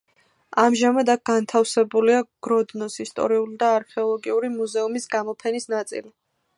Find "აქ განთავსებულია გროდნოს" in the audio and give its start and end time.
1.13-2.97